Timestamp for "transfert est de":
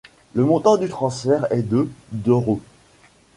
0.89-1.87